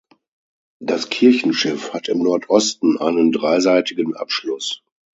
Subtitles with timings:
[0.79, 4.81] Das Kirchenschiff hat im Nordosten einen dreiseitigen Abschluss.